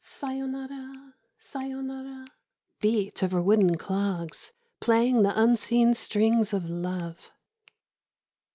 [0.03, 2.23] Sayonara, sayonara.••
[2.81, 7.29] Beat of her wooden clogs Playing the unseen strings of love